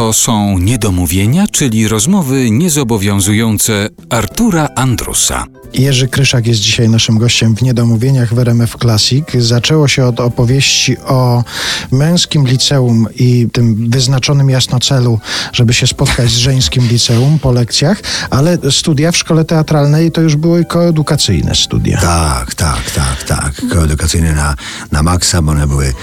[0.00, 5.44] To są niedomówienia, czyli rozmowy niezobowiązujące Artura Andrusa.
[5.74, 9.24] Jerzy Kryszak jest dzisiaj naszym gościem w Niedomówieniach w RMF Classic.
[9.38, 11.44] Zaczęło się od opowieści o
[11.92, 15.20] męskim liceum i tym wyznaczonym jasno celu,
[15.52, 20.36] żeby się spotkać z żeńskim liceum po lekcjach, ale studia w szkole teatralnej to już
[20.36, 22.00] były koedukacyjne studia.
[22.00, 23.62] Tak, tak, tak, tak.
[23.72, 24.54] Koedukacyjne na,
[24.92, 25.94] na maksa, bo one były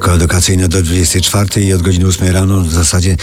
[0.00, 3.16] koedukacyjne do 24 i od godziny 8 rano w zasadzie,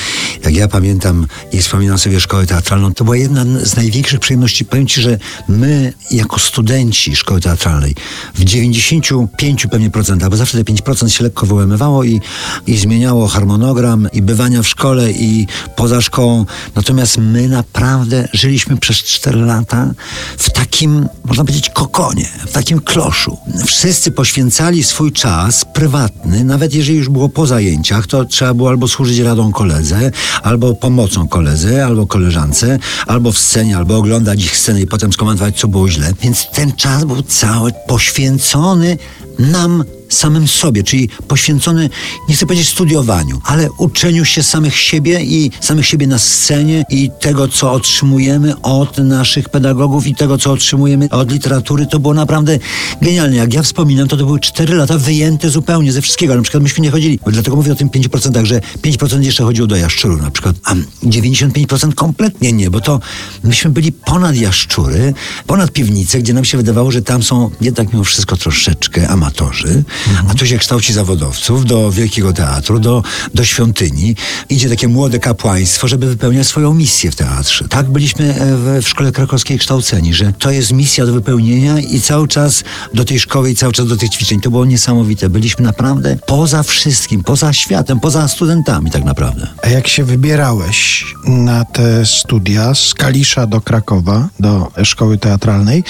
[0.44, 4.66] jak ja pamiętam i wspominam sobie szkołę teatralną, to była jedna z największych przyjemności.
[4.66, 7.96] Powiem Ci, że my jako studenci szkoły teatralnej
[8.36, 12.22] w 95 pewnie procentach, bo zawsze te 5% się lekko wyłamywało i,
[12.68, 16.46] i zmieniało harmonogram i bywania w szkole i poza szkołą.
[16.76, 19.94] Natomiast my naprawdę żyliśmy przez 4 lata
[20.38, 23.38] w takim, można powiedzieć, kokonie, w takim kloszu.
[23.66, 28.70] Wszyscy poświęcali swój czas prywatny, nawet nawet jeżeli już było po zajęciach, to trzeba było
[28.70, 30.12] albo służyć radą koledze,
[30.44, 35.60] albo pomocą koledze, albo koleżance, albo w scenie, albo oglądać ich scenę i potem skomentować,
[35.60, 36.14] co było źle.
[36.22, 38.98] Więc ten czas był cały poświęcony
[39.40, 39.84] nam
[40.14, 41.90] samym sobie, czyli poświęcony,
[42.30, 47.10] nie chcę powiedzieć studiowaniu, ale uczeniu się samych siebie i samych siebie na scenie i
[47.20, 52.60] tego, co otrzymujemy od naszych pedagogów i tego, co otrzymujemy od literatury, to było naprawdę
[53.02, 53.36] genialne.
[53.36, 56.36] Jak ja wspominam, to to były cztery lata wyjęte zupełnie ze wszystkiego.
[56.36, 59.76] Na przykład myśmy nie chodzili, dlatego mówię o tym 5%, że 5% jeszcze chodziło do
[59.76, 63.00] jaszczurów na przykład, a 95% kompletnie nie, bo to
[63.44, 65.14] myśmy byli ponad jaszczury,
[65.48, 69.84] ponad piwnice, gdzie nam się wydawało, że tam są jednak mimo wszystko troszeczkę amatorzy.
[70.30, 74.16] A tu się kształci zawodowców do Wielkiego Teatru, do, do świątyni.
[74.50, 77.68] Idzie takie młode kapłaństwo, żeby wypełniać swoją misję w teatrze.
[77.68, 82.02] Tak byliśmy e, w, w szkole krakowskiej kształceni, że to jest misja do wypełnienia i
[82.02, 84.42] cały czas do tej szkoły i cały czas do tych ćwiczeń.
[84.42, 85.30] To było niesamowite.
[85.30, 89.48] Byliśmy naprawdę poza wszystkim, poza światem, poza studentami tak naprawdę.
[89.64, 95.84] A jak się wybierałeś na te studia z Kalisza do Krakowa, do szkoły teatralnej,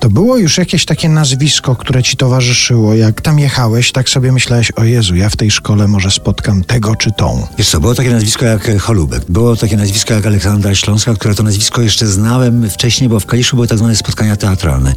[0.00, 4.32] to było już jakieś takie nazwisko, które ci towarzyszyło, jak tam jechałeś jechałeś, tak sobie
[4.32, 7.46] myślałeś, o Jezu, ja w tej szkole może spotkam tego czy tą.
[7.58, 11.42] Wiesz co, było takie nazwisko jak Holubek, było takie nazwisko jak Aleksandra Śląska, które to
[11.42, 14.94] nazwisko jeszcze znałem wcześniej, bo w Kaliszu były tak zwane spotkania teatralne.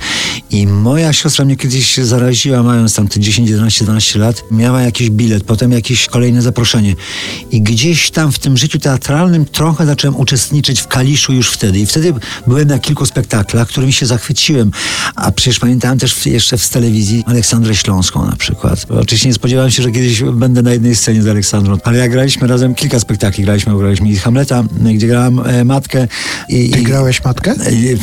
[0.50, 5.10] I moja siostra mnie kiedyś zaraziła, mając tam te 10, 11, 12 lat, miała jakiś
[5.10, 6.96] bilet, potem jakieś kolejne zaproszenie.
[7.52, 11.80] I gdzieś tam w tym życiu teatralnym trochę zacząłem uczestniczyć w Kaliszu już wtedy.
[11.80, 12.14] I wtedy
[12.48, 14.72] byłem na kilku spektaklach, którymi się zachwyciłem.
[15.16, 18.86] A przecież pamiętałem też jeszcze w telewizji Aleksandrę Śląską przykład.
[18.90, 22.48] Oczywiście nie spodziewałem się, że kiedyś będę na jednej scenie z Aleksandrą, ale jak graliśmy
[22.48, 26.08] razem kilka spektakli, graliśmy, graliśmy i Hamleta, gdzie grałem e, matkę.
[26.50, 27.56] I, Ty i, grałeś matkę?
[27.72, 27.98] I,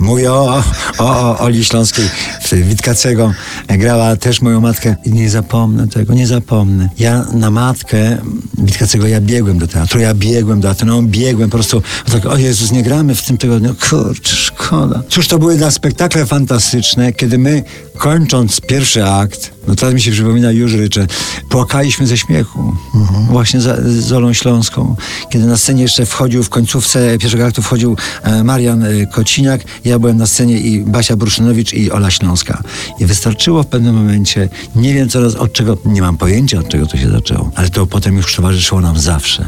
[0.00, 0.62] mówię o,
[0.98, 2.04] o, o Oli Śląskiej,
[2.52, 3.32] Witkacego.
[3.68, 6.88] Grała też moją matkę i nie zapomnę tego, nie zapomnę.
[6.98, 8.18] Ja na matkę
[8.58, 12.72] Witkacego, ja biegłem do teatru, ja biegłem do no biegłem po prostu, tak, o Jezus,
[12.72, 15.02] nie gramy w tym tygodniu, kurczę, szkoda.
[15.08, 17.64] Cóż, to były dla spektakle fantastyczne, kiedy my
[18.02, 21.06] kończąc pierwszy akt, no teraz mi się przypomina już ryczę,
[21.48, 22.74] płakaliśmy ze śmiechu.
[22.94, 23.26] Mhm.
[23.26, 24.96] Właśnie za, z Olą Śląską.
[25.30, 29.98] Kiedy na scenie jeszcze wchodził, w końcówce pierwszego aktu wchodził e, Marian e, Kociniak, ja
[29.98, 32.62] byłem na scenie i Basia Bruszynowicz i Ola Śląska.
[32.98, 36.86] I wystarczyło w pewnym momencie, nie wiem coraz od czego, nie mam pojęcia od czego
[36.86, 39.44] to się zaczęło, ale to potem już towarzyszyło nam zawsze.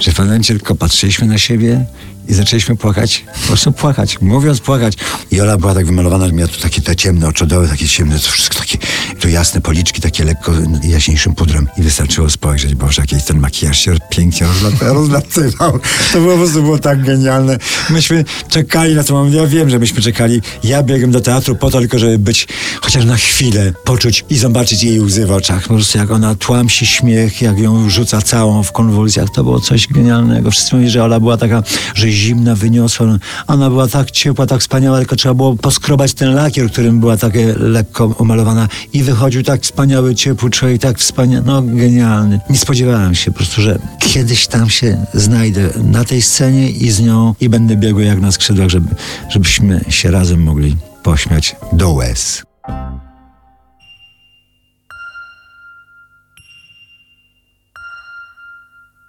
[0.00, 1.86] Że w pewnym tylko patrzyliśmy na siebie
[2.28, 4.94] i zaczęliśmy płakać, po prostu płakać, mówiąc płakać.
[5.30, 8.30] I Ola była tak wymalowana, że miała tu takie te ciemne oczodoły, takie ciemne, to
[8.30, 8.78] wszystko takie,
[9.20, 11.68] to jasne policzki, takie lekko jaśniejszym pudrem.
[11.76, 14.46] I wystarczyło spojrzeć, Boże, jakiś ten makijaż się pięknie
[14.80, 15.72] rozlatywał.
[16.12, 17.58] To po prostu było tak genialne.
[17.90, 20.42] Myśmy czekali na to moment, ja wiem, że myśmy czekali.
[20.64, 22.48] Ja biegłem do teatru po to tylko, żeby być
[22.80, 25.62] chociaż na chwilę, poczuć i zobaczyć jej łzy w oczach.
[25.62, 29.86] Po prostu jak ona tłamsi śmiech, jak ją rzuca całą w konwulsjach, to było coś
[29.86, 30.50] genialnego.
[30.50, 31.62] Wszyscy mówili, że Ola była taka,
[31.94, 33.06] że zimna, wyniosła.
[33.46, 37.54] Ona była tak ciepła, tak wspaniała, tylko trzeba było poskrobać ten lakier, którym była takie
[37.58, 42.40] lekko umalowana i wychodził tak wspaniały, ciepły człowiek, tak wspaniały, no genialny.
[42.50, 47.00] Nie spodziewałem się po prostu, że kiedyś tam się znajdę na tej scenie i z
[47.00, 48.94] nią i będę biegł jak na skrzydłach, żeby,
[49.28, 52.42] żebyśmy się razem mogli pośmiać do łez.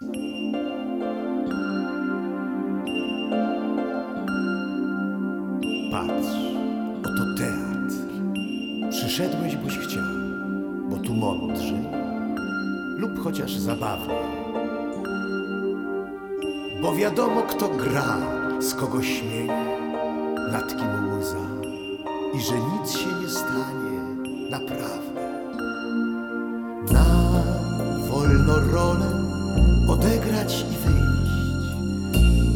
[0.06, 0.34] Patrz,
[9.15, 10.03] Przyszedłeś, boś chciał,
[10.89, 11.75] bo tu mądrzy
[12.97, 14.15] lub chociaż zabawnie.
[16.81, 18.17] Bo wiadomo, kto gra,
[18.59, 19.51] z kogo śmiech,
[20.51, 21.45] nad kim łza
[22.33, 24.00] i że nic się nie stanie
[24.50, 25.21] naprawdę.
[26.91, 27.06] Na
[28.09, 29.07] wolno rolę
[29.88, 31.75] odegra zagrać i wyjść.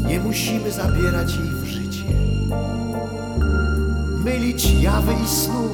[0.08, 2.06] Nie musimy zabierać jej w życie.
[4.24, 5.70] Mylić jawy i snu.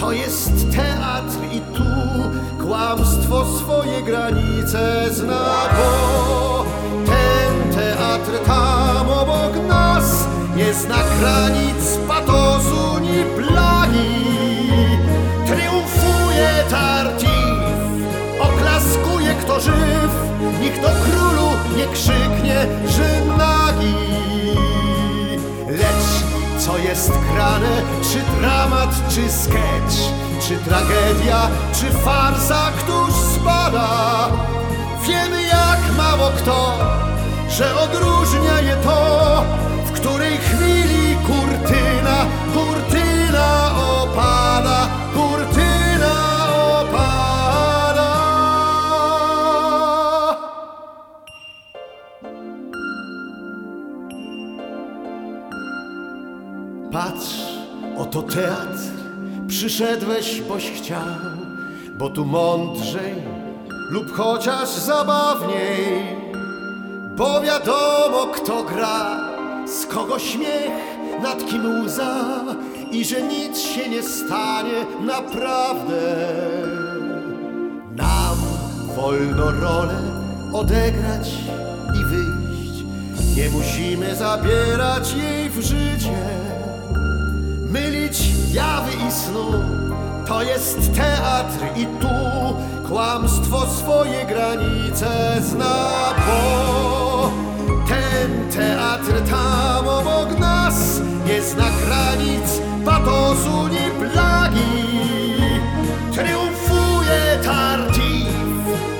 [0.00, 1.84] To jest teatr i tu
[2.66, 6.64] kłamstwo swoje granice zna, bo
[7.06, 10.26] ten teatr tam obok nas
[10.56, 14.26] nie zna granic patosu ni plagi.
[15.46, 17.76] Triumfuje Tartif,
[18.40, 20.12] oklaskuje kto żyw,
[20.60, 23.55] nikt o królu nie krzyknie, że nagi.
[26.96, 29.96] Jest grane, czy dramat, czy sketch,
[30.48, 34.28] czy tragedia, czy farsa, któż spada?
[35.06, 36.78] Wiemy jak mało kto,
[37.48, 39.44] że odróżnia je to,
[39.86, 41.05] w której chwili
[56.96, 57.36] Patrz,
[57.98, 58.80] oto teatr,
[59.48, 61.06] przyszedłeś, boś chciał,
[61.98, 63.14] bo tu mądrzej
[63.90, 66.16] lub chociaż zabawniej,
[67.16, 69.20] bo wiadomo kto gra,
[69.66, 70.70] z kogo śmiech,
[71.22, 72.44] nad kim łza
[72.92, 76.26] i że nic się nie stanie naprawdę.
[77.96, 78.36] Nam
[78.96, 79.98] wolno rolę
[80.52, 81.28] odegrać
[82.00, 82.84] i wyjść.
[83.36, 86.55] Nie musimy zabierać jej w życie.
[88.52, 89.46] Jawy i snu
[90.28, 92.16] to jest teatr i tu
[92.88, 97.30] kłamstwo swoje granice zna, bo
[97.88, 104.86] ten teatr tam obok nas nie zna granic patosu ni plagi.
[106.12, 108.32] Triumfuje Tartif,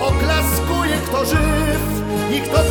[0.01, 1.83] oklaskuje kto żyw,
[2.31, 2.63] nikt o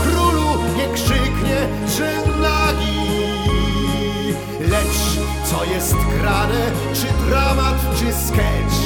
[8.27, 8.77] sketch,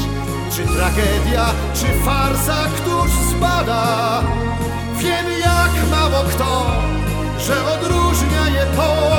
[0.56, 4.22] czy tragedia, czy farsa, któż spada?
[4.98, 6.66] Wiemy jak mało kto,
[7.40, 9.19] że odróżnia je to,